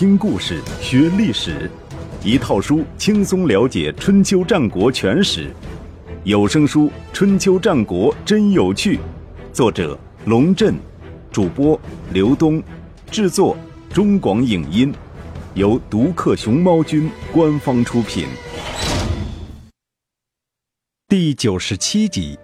[0.00, 1.70] 听故事学历史，
[2.24, 5.50] 一套书轻松了解春秋战国全史。
[6.24, 8.96] 有声书《春秋战国真有趣》，
[9.52, 10.74] 作者龙震，
[11.30, 11.78] 主播
[12.14, 12.62] 刘东，
[13.10, 13.54] 制作
[13.92, 14.90] 中广影音，
[15.52, 18.26] 由独克熊猫君官方出品。
[21.08, 22.38] 第九十七集，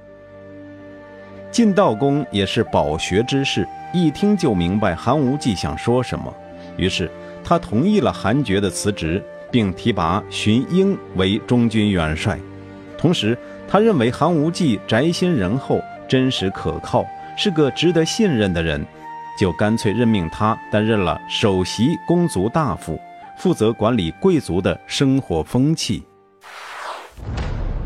[1.51, 6.31] 晋道公也是饱学之士，一听就明白韩无忌想说什么，
[6.77, 7.11] 于是
[7.49, 12.37] 他同意了韩厥的辞职，并提拔荀婴为中军元帅。
[12.99, 13.39] 同时，
[13.69, 17.07] 他认为韩无忌宅心仁厚、真实可靠，
[17.39, 18.85] 是个值得信任的人，
[19.39, 22.99] 就干脆任命他担任了首席公族大夫，
[23.39, 26.03] 负责管理贵族的生活风气。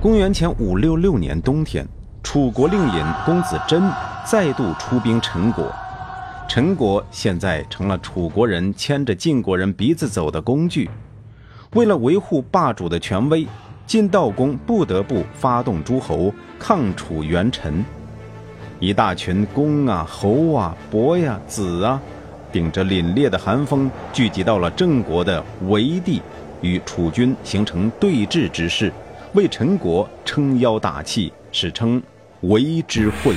[0.00, 1.86] 公元前五六六年冬天，
[2.22, 3.82] 楚国令尹公子真
[4.24, 5.70] 再度出兵陈国，
[6.50, 10.90] 陈国现在成了楚国人牵着晋国人鼻子走的工具。
[11.74, 13.46] 为了维护霸主的权威。
[13.86, 17.84] 晋悼公不得不发动诸侯抗楚援陈，
[18.78, 22.00] 一大群公啊、侯啊、伯呀、子啊，
[22.52, 26.22] 顶着凛冽的寒风聚集到了郑国的围地，
[26.62, 28.92] 与楚军形成对峙之势，
[29.34, 32.00] 为陈国撑腰打气，史称
[32.42, 33.34] 围之会。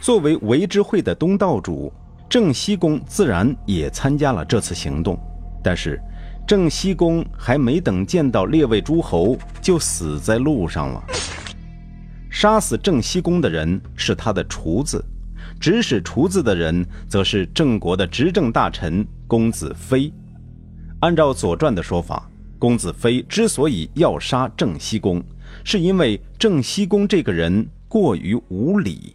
[0.00, 1.92] 作为围之会的东道主，
[2.28, 5.18] 郑西公自然也参加了这次行动，
[5.62, 6.00] 但是。
[6.48, 11.04] 郑西公还没等见到列位诸侯，就死在路上了。
[12.28, 15.04] 杀死郑西公的人是他的厨子，
[15.60, 20.12] 指使厨子的人则是郑国的执政大臣公子非。
[21.02, 25.22] 按照《左传》的说法，公子非之所以要杀郑西公，
[25.62, 29.14] 是因为郑西公这个人过于无礼。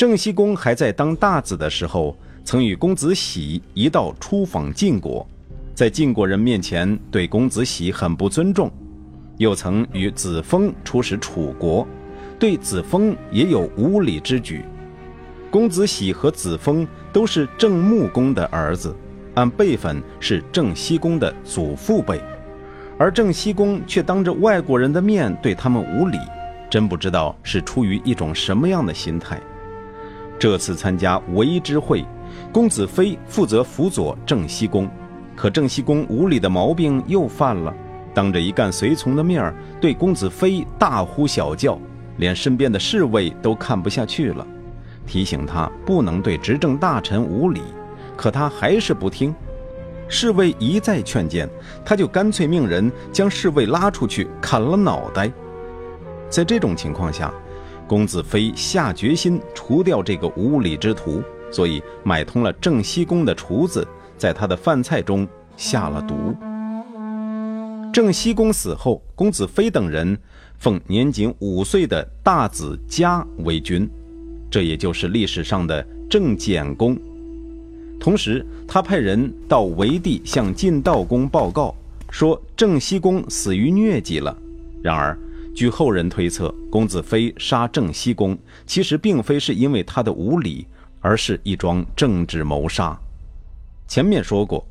[0.00, 5.28] 郑西公还在当大子的时候，曾与公子喜一道出访晋国。
[5.74, 8.72] 在晋国人面前对公子喜很不尊重，
[9.36, 11.86] 又曾与子封出使楚国，
[12.38, 14.64] 对子封也有无礼之举。
[15.50, 18.96] 公子喜和子封都是郑穆公的儿子，
[19.34, 22.18] 按辈分是郑西公的祖父辈，
[22.96, 26.16] 而郑西公却当着外国人的面对他们无礼，
[26.70, 29.38] 真不知道是出于一种什么样的心态。
[30.40, 32.02] 这次参加围之会，
[32.50, 34.88] 公子非负责辅佐郑西公。
[35.36, 37.74] 可郑西公无礼的毛病又犯了，
[38.14, 41.78] 当着一干随从的面儿对公子非大呼小叫，
[42.16, 44.46] 连身边的侍卫都看不下去了，
[45.06, 47.60] 提醒他不能对执政大臣无礼，
[48.16, 49.34] 可他还是不听。
[50.08, 51.46] 侍卫一再劝谏，
[51.84, 55.30] 他就干脆命人将侍卫拉出去砍了脑袋。
[56.30, 57.30] 在这种情况下，
[57.90, 61.20] 公子妃下决心除掉这个无礼之徒，
[61.50, 63.84] 所以买通了郑西公的厨子。
[64.16, 66.14] 在他的饭菜中下了毒。
[67.92, 70.16] 郑西公死后，公子妃等人
[70.56, 73.90] 奉年仅五岁的大子嘉为君，
[74.48, 76.96] 这也就是历史上的郑简公。
[77.98, 81.74] 同时，他派人到围地向晋悼公报告，
[82.08, 84.36] 说郑西公死于疟疾了。
[84.80, 85.18] 然而，
[85.54, 90.66] 据后人推测，公子非杀郑西公，其实并非是因为他的无礼，
[91.00, 92.98] 而是一桩政治谋杀。
[93.86, 94.66] 前面说过，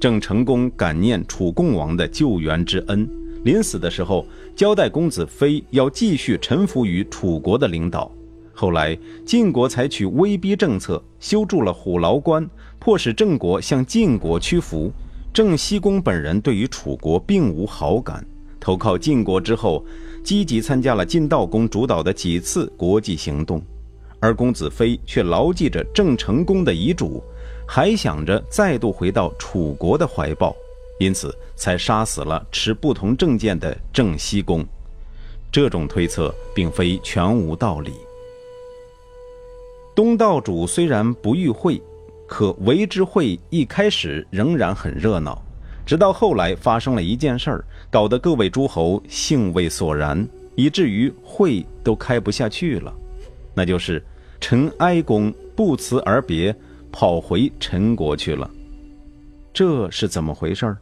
[0.00, 3.08] 郑成功感念楚共王的救援之恩，
[3.44, 4.26] 临死的时候
[4.56, 8.10] 交代公子非要继续臣服于楚国的领导。
[8.54, 14.92] 后来晋国采取威逼政策，修筑了虎牢关，迫使郑国向晋国屈服。
[15.32, 18.24] 郑西公本人对于楚国并无好感，
[18.62, 19.84] 投靠晋国之后，
[20.22, 23.60] 积极参加了晋悼公主导的几次国际行动，
[24.20, 27.20] 而公子非却牢记着郑成功的遗嘱。
[27.66, 30.54] 还想着再度回到楚国的怀抱，
[31.00, 34.64] 因此才杀死了持不同政见的郑西公。
[35.50, 37.92] 这种推测并非全无道理。
[39.94, 41.82] 东道主虽然不遇会，
[42.28, 45.42] 可为之会一开始仍然很热闹，
[45.84, 52.92] 直到后来发生了一件事儿，搞得各位诸侯兴味索然，以至于会都开不下去了。
[53.54, 54.04] 那就是
[54.40, 56.54] 陈哀公不辞而别。
[56.94, 58.50] 跑回陈国去了，
[59.50, 60.76] 这是怎么回事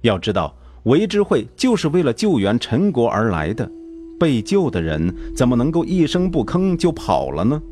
[0.00, 3.70] 要知道，韦之会就是为了救援陈国而来的，
[4.18, 7.62] 被救的人怎么能够一声不吭就跑了呢？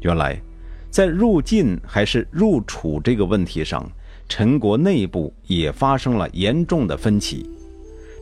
[0.00, 0.40] 原来，
[0.88, 3.86] 在入晋还是入楚这个问题上，
[4.28, 7.48] 陈国内部也发生了严重的分歧。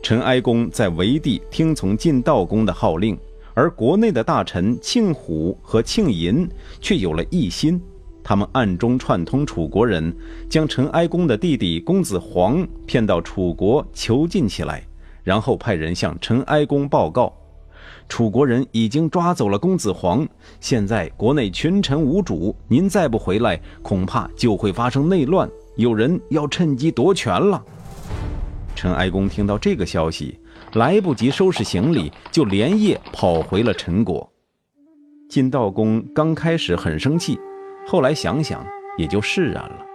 [0.01, 3.17] 陈哀公在围地听从晋悼公的号令，
[3.53, 6.47] 而国内的大臣庆虎和庆寅
[6.79, 7.81] 却有了异心。
[8.23, 10.15] 他们暗中串通楚国人，
[10.49, 14.83] 将陈哀公的弟弟公子黄骗到楚国囚禁起来，
[15.23, 17.33] 然后派人向陈哀公报告。
[18.09, 20.27] 楚国人已经抓走了公子黄，
[20.59, 27.63] 现在国内群臣无主，您再不回来，恐怕就会发生内乱，有人要趁机夺权了。
[28.75, 30.39] 陈哀公听到这个消息，
[30.73, 34.27] 来不及收拾行李，就连夜跑回了陈国。
[35.29, 37.39] 晋悼公刚开始很生气，
[37.87, 38.65] 后来想想
[38.97, 39.85] 也就释然了。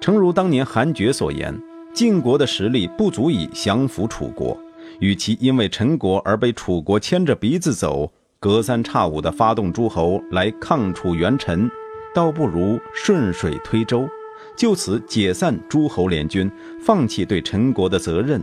[0.00, 1.54] 诚如当年韩厥所言，
[1.92, 4.58] 晋国的实力不足以降服楚国。
[4.98, 8.10] 与其因为陈国而被楚国牵着鼻子走，
[8.40, 11.70] 隔三差五地发动诸侯来抗楚援陈，
[12.14, 14.08] 倒不如顺水推舟，
[14.56, 16.50] 就此解散诸侯联军，
[16.80, 18.42] 放弃对陈国的责任。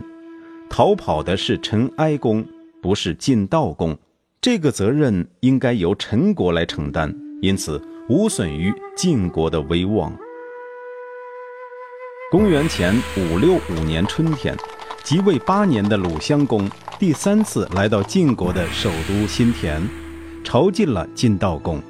[0.68, 2.46] 逃跑的是陈哀公，
[2.82, 3.96] 不是晋悼公，
[4.40, 10.12] 这个责任应该由陈国来承担，因此无损于晋国的威望。
[12.30, 14.56] 公元前五六五年春天。
[15.02, 19.80] 即位八年的鲁襄公第三次来到晋国的首都新田，
[20.44, 21.80] 朝觐了晋悼公。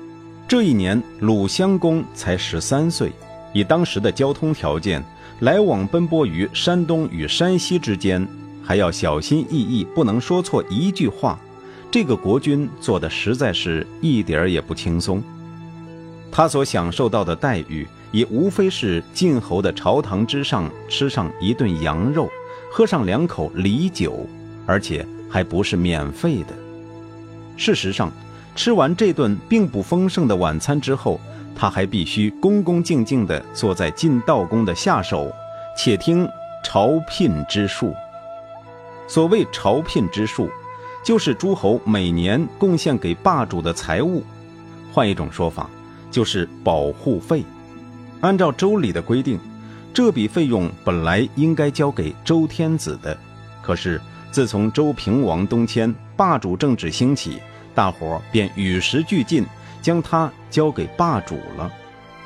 [0.46, 3.12] 这一年，鲁襄公才十三岁。
[3.52, 5.02] 以当时的交通条件，
[5.40, 8.26] 来往奔波于山东与山西之间，
[8.62, 11.38] 还要小心翼翼，不能说错一句话。
[11.90, 15.22] 这个国君做的实在是一点儿也不轻松。
[16.30, 22.28] 他所享受到的待遇，也无非是晋侯的朝堂之上吃上一顿羊肉。
[22.72, 24.24] 喝上两口梨酒，
[24.64, 26.54] 而且还不是免费的。
[27.56, 28.12] 事实上，
[28.54, 31.20] 吃完这顿并不丰盛的晚餐之后，
[31.54, 35.32] 他还必须恭恭敬敬地坐在晋悼公的下手，
[35.76, 36.28] 且听
[36.64, 37.94] 朝聘之术。
[39.06, 40.50] 所谓朝聘之术，
[41.04, 44.22] 就是诸侯每年贡献给霸主的财物，
[44.92, 45.68] 换一种说法，
[46.10, 47.44] 就是保护费。
[48.20, 49.38] 按照周礼的规定。
[49.92, 53.18] 这笔费用本来应该交给周天子的，
[53.60, 54.00] 可是
[54.30, 57.40] 自从周平王东迁，霸主政治兴起，
[57.74, 59.44] 大伙儿便与时俱进，
[59.80, 61.70] 将它交给霸主了。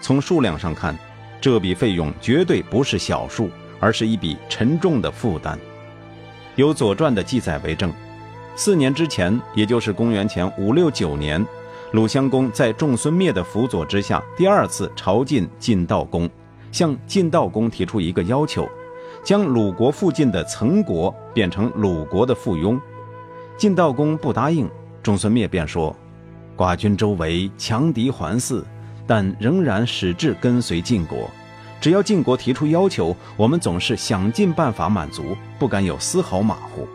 [0.01, 0.97] 从数量上看，
[1.41, 3.49] 这笔费用绝对不是小数，
[3.81, 5.59] 而是一笔沉重的负担。
[6.57, 7.93] 有《左传》的记载为证：
[8.55, 11.45] 四年之前，也就是公元前五六九年，
[11.93, 16.29] 鲁襄公在仲孙灭的辅佐之下，第二次朝觐晋悼公。
[16.71, 18.69] 向晋悼公提出一个要求，
[19.23, 22.81] 将鲁国附近的曾国变成鲁国的附庸。
[23.57, 24.69] 晋悼公不答应，
[25.01, 25.95] 仲孙灭便说
[26.57, 28.63] ：“寡君周围强敌环伺，
[29.07, 31.31] 但仍然矢志跟随晋国。
[31.81, 36.89] 只要晋国提出要求，我们总是想尽办法满足，不敢有丝毫马虎。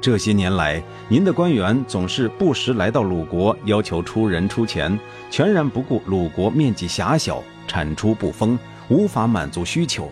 [0.00, 4.98] 这些年来，您的官员总是不时来到鲁国，要求出人出钱，
[5.30, 8.58] 全然不顾鲁国面积狭小，产出不丰。”
[8.90, 10.10] 无法满足需求。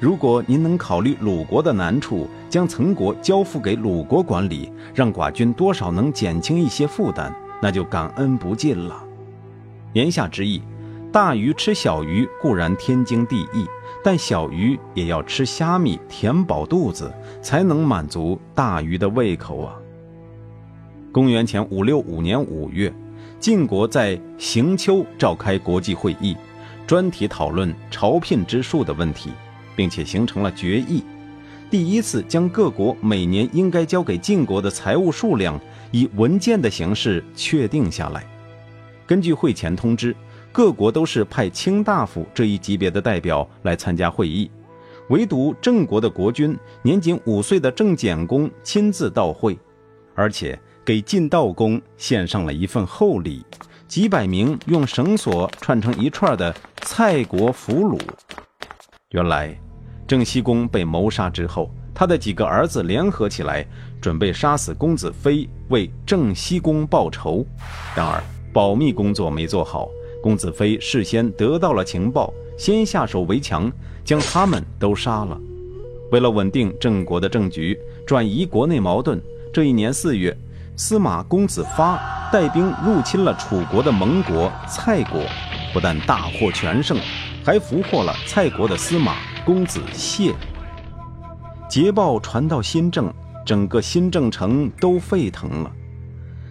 [0.00, 7.30] 如果您能考虑鲁国的难处，将曾国交付给鲁国管理，让寡君多少能减轻一些负担，
[7.62, 9.02] 那就感恩不尽了。
[9.92, 10.60] 言下之意，
[11.12, 13.64] 大鱼吃小鱼固然天经地义，
[14.02, 19.76] 但小鱼也要吃虾米填饱肚子，才能满足大鱼的胃口啊。
[21.12, 22.92] 公元前五六五年五月，
[23.38, 26.36] 晋国在行丘召开国际会议。
[26.84, 29.30] 专题讨论朝聘之术的问题，
[29.76, 31.04] 并且形成了决议，
[31.70, 35.58] 第一次将各国每年应该交给晋国的财物数量
[35.92, 38.24] 以文件的形式确定下来。
[39.06, 40.16] 根据会前通知，
[40.50, 44.50] 各国都是派卿大夫这一级别的代表来参加会议，
[45.08, 49.56] 唯独郑国的国君年仅五岁的郑简公亲自到会，
[50.14, 53.44] 而且给晋悼公献上了一份厚礼。
[53.86, 58.00] 几百名用绳索串成一串的蔡国俘虏。
[59.10, 59.54] 原来，
[60.06, 63.66] 郑西公被谋杀之后，他的几个儿子联合起来，
[64.02, 67.46] 准备杀死公子非，为郑西公报仇。
[67.94, 69.88] 然而，保密工作没做好，
[70.20, 73.70] 公子非事先得到了情报，先下手为强，
[74.04, 75.40] 将他们都杀了。
[76.10, 80.36] 为了稳定郑国的政局，转移国内矛盾，这一年四月。
[80.74, 82.00] 司马公子发
[82.32, 85.20] 带兵入侵了楚国的盟国蔡国，
[85.72, 86.98] 不但大获全胜，
[87.44, 90.34] 还俘获了蔡国的司马公子谢。
[91.68, 93.12] 捷报传到新郑，
[93.44, 95.72] 整个新郑城都沸腾了。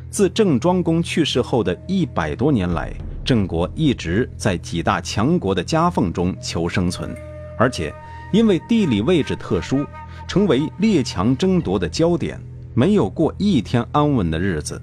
[0.10, 2.94] 自郑庄公去世后的一百多年来，
[3.24, 7.16] 郑国一直在几大强国的夹缝中求生存，
[7.58, 7.94] 而且
[8.34, 9.86] 因为地理位置特殊，
[10.28, 12.40] 成为列强争夺的焦点。
[12.74, 14.82] 没有过一天安稳的日子，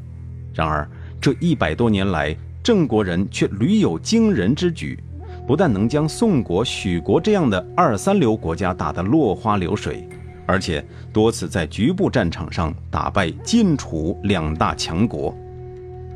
[0.52, 0.86] 然而
[1.20, 5.02] 这一百多年来，郑国人却屡有惊人之举，
[5.46, 10.06] 不但能将宋国、许国这样的二三流国家打得落花流水，
[10.48, 15.36] 而且多次在局部战场上打败晋、楚两大强国。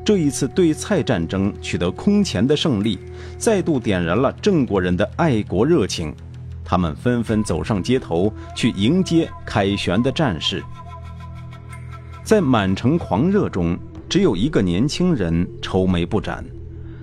[0.02, 2.98] 这一次对蔡战争取得空前的胜利，
[3.36, 6.12] 再度点燃了郑国人的爱国热情，
[6.64, 10.64] 他们纷纷走上街头去迎接凯旋的战士。
[12.24, 16.42] 在满城狂热中，只有一个年轻人愁眉不展，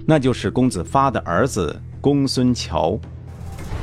[0.06, 1.80] 那就是公子发的儿子。
[2.02, 2.98] 公孙乔，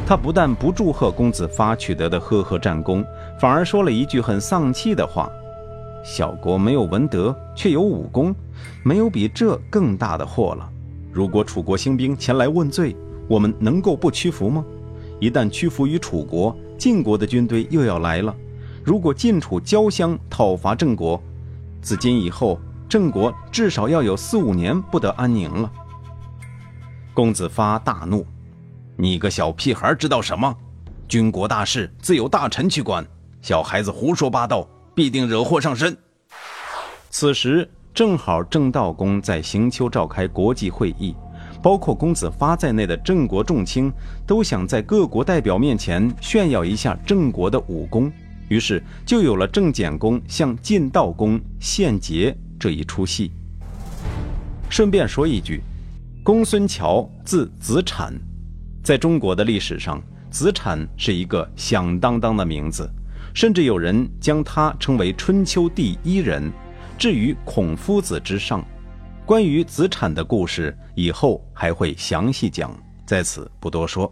[0.07, 3.05] 他不但不祝贺公子发取得的赫赫战功，
[3.39, 5.31] 反而说了一句很丧气的话
[6.03, 8.35] ：“小国没有文德，却有武功，
[8.83, 10.69] 没有比这更大的祸了。
[11.13, 12.97] 如果楚国兴兵前来问罪，
[13.29, 14.65] 我们能够不屈服吗？
[15.21, 18.35] 一旦屈服于楚国，晋国的军队又要来了。
[18.85, 21.21] 如果晋楚交相讨伐郑国，
[21.83, 25.71] 自今以后，郑国至少要有四五年不得安宁了。”
[27.13, 28.27] 公子发大怒
[28.97, 30.55] ：“你个小屁孩知道什么？
[31.09, 33.07] 军国大事自有大臣去管，
[33.47, 35.97] 小孩子胡说八道，必定惹祸上身。”
[37.11, 41.15] 此时正好郑道公在行丘召开国际会议，
[41.63, 43.93] 包括公子发在内的郑国众卿
[44.27, 48.11] 都想在各国代表面前炫耀一下郑国的武功，
[48.49, 53.31] 于是就有了郑简公向晋道公献捷这一出戏。
[54.69, 55.63] 顺便说一句。
[56.25, 58.13] 公孙乔字子产，
[58.83, 62.91] 在中国的历史上，子产是一个响当当的名字，
[63.37, 66.51] 甚至有人将他称为春秋第一人，
[66.97, 68.65] 置于孔夫子之上。
[69.27, 72.75] 关于子产的故事，以后还会详细讲，
[73.05, 74.11] 在此不多说。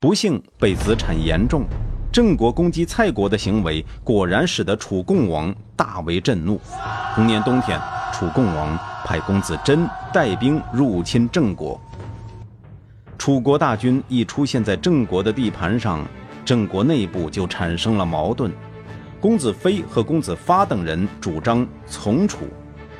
[0.00, 1.66] 不幸被子产言中，
[2.12, 6.60] 郑国攻击蔡国的行为，果然使得楚共王大为震怒。
[7.14, 7.80] 同年冬天。
[8.12, 11.80] 楚共王派公子真带兵入侵郑国，
[13.18, 16.06] 楚国大军一出现在郑国的地盘上，
[16.44, 18.52] 郑国内部就产生了矛盾。
[19.20, 22.46] 公子非和公子发等人主张从楚，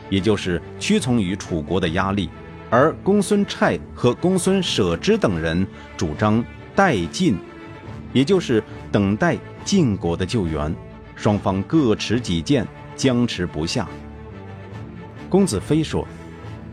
[0.09, 2.29] 也就是屈从于楚国的压力；
[2.71, 6.43] 而公孙瓒和公孙舍之等人主张
[6.75, 7.37] 待晋，
[8.15, 10.75] 也就是等待晋国的救援。
[11.15, 13.87] 双方各持己见，僵持不下。
[15.29, 16.07] 公子非说：“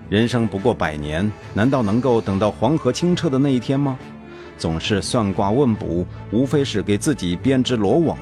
[0.09, 3.99] 人生不过百年，难道能够等到黄河清澈的那一天吗？
[4.61, 8.15] 总是算卦问卜，无非是给自己编织罗网。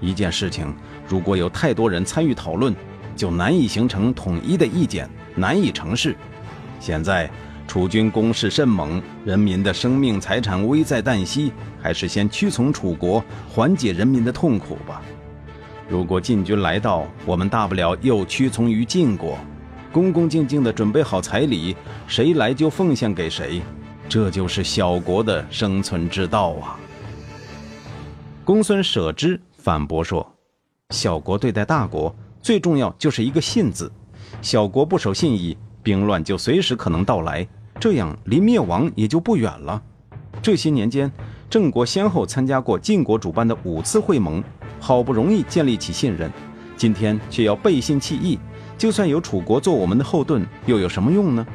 [0.00, 0.74] 一件事情，
[1.06, 2.74] 如果有太多人参与讨论，
[3.14, 6.16] 就难以形成统一的意见，难以成事。
[6.80, 7.30] 现在
[7.68, 15.02] 楚军攻势甚猛，人民的生命财产危在旦夕，还是先屈从楚国，缓解人民的痛苦吧。
[15.90, 19.36] 如果晋军来到，我们大不了又屈从于晋国。”
[19.92, 23.60] 恭恭敬敬地准备好彩礼，谁来就奉献给谁，
[24.12, 26.78] 这就是小国的生存之道啊！
[28.44, 30.34] 公孙舍之反驳说
[30.92, 33.90] ：“小国对待大国，最重要就是一个信字。
[34.42, 37.48] 小国不守信义，兵乱就随时可能到来，
[37.80, 39.82] 这样离灭亡也就不远了。
[40.42, 41.10] 这些年间，
[41.48, 44.44] 郑国先后参加过晋国主办的五次会盟，
[44.78, 46.30] 好不容易建立起信任，
[46.76, 48.38] 今天却要背信弃义。”
[48.76, 51.46] 就算有楚国做我们的后盾，又有什么用呢？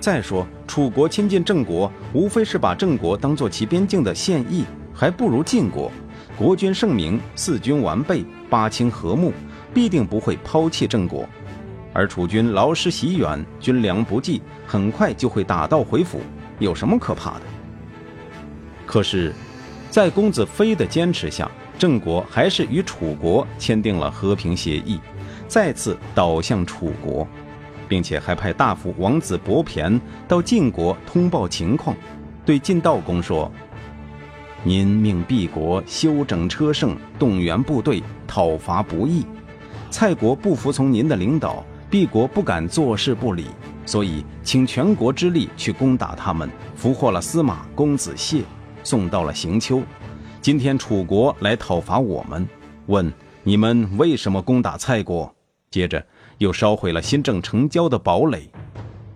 [0.00, 4.64] 再说，楚国亲近郑国，无非是把郑国当做其边境的县邑，
[4.94, 5.90] 还不如晋国。
[6.36, 9.32] 国君圣明，四军完备，八卿和睦，
[9.74, 11.28] 必定不会抛弃郑国。
[11.92, 16.20] 而楚军劳师袭远，军粮不济，很快就会打道回府，
[16.60, 17.42] 有什么可怕的？
[18.86, 19.34] 可是，
[19.90, 25.00] 在公子非的坚持下，郑国还是与楚国签订了和平协议。
[25.48, 27.26] 再次倒向楚国，
[27.88, 31.96] 并且还派大夫王子伯骈到晋国通报情况，
[32.44, 33.50] 对晋道公说
[34.62, 39.24] ：“您命毕国修整车胜，动员部队讨伐不义。
[39.90, 43.46] 蔡国不服从您的领导，毕国不敢坐视不理，
[43.86, 48.42] 所以请全国之力去攻打他们，俘获了司马公子谢，
[48.84, 49.82] 送到了行丘。
[50.42, 52.46] 今天楚国来讨伐我们，
[52.86, 53.10] 问
[53.42, 55.34] 你们为什么攻打蔡国？”
[55.70, 56.02] 接着
[56.38, 58.48] 又烧毁了新郑城郊的堡垒，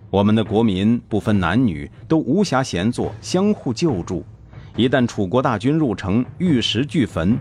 [0.09, 4.25] 我们的国民不分男女，都无暇闲坐，相互救助。
[4.75, 7.37] 一旦楚国大军入城，玉石俱焚，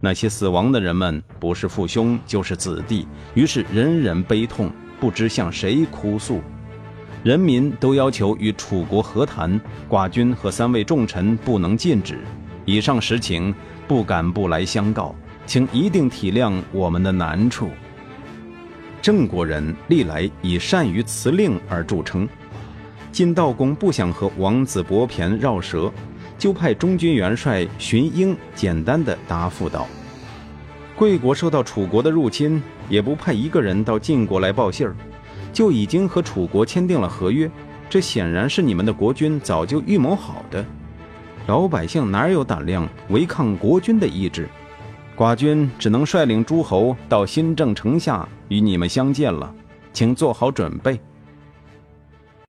[0.00, 6.40] 那些死亡的人们不是父兄就是子弟，于是人人悲痛，不知向谁哭诉。
[7.22, 12.20] 人民都要求与楚国和谈，寡君和三位重臣不能禁止。
[12.64, 13.54] 以上实情
[13.86, 17.70] 不敢不来相告，请一定体谅我们的难处。
[19.00, 22.28] 郑国人历来以善于辞令而著称，
[23.12, 25.90] 晋悼公不想和王子伯骈绕舌，
[26.36, 29.86] 就派中军元帅荀英简单的答复道
[30.96, 34.94] ：“贵国受到楚国的入侵，也不派一个人到晋国来报信儿，
[35.52, 37.50] 就已经和楚国签订了合约。
[37.88, 40.64] 这显然是你们的国君早就预谋好的。
[41.46, 44.46] 老百姓哪有胆量违抗国君的意志？
[45.18, 49.52] 寡君只能率领诸侯到新郑城下与你们相见了，
[49.92, 51.00] 请做好准备。”